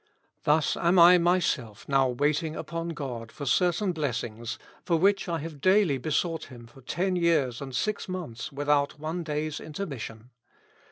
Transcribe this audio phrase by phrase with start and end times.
[0.45, 5.61] Thus am I myself now waiting upon God for certain blessings, for which I have
[5.61, 10.31] daily besought Him for ten years and six months without one day's intermis sion.